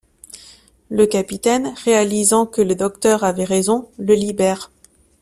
[0.89, 4.71] Le capitaine, réalisant que le Docteur avait raison, le libère.